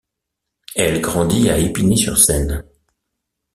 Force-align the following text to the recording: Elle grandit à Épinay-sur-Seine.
Elle 0.75 0.99
grandit 0.99 1.51
à 1.51 1.59
Épinay-sur-Seine. 1.59 2.65